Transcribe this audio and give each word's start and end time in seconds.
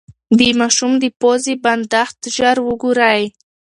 د 0.39 0.41
ماشوم 0.59 0.91
د 0.99 1.05
پوزې 1.19 1.53
بندښت 1.63 2.19
ژر 2.35 2.57
وګورئ. 2.67 3.21